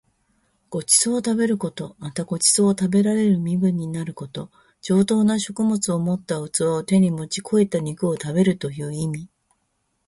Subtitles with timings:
[0.71, 1.95] ご馳走を食べること。
[1.99, 4.49] また、ご馳走を食べられる身分になること。
[4.81, 9.29] 上等な食物を盛った器を手に持ち肥えた肉を食べるという意味。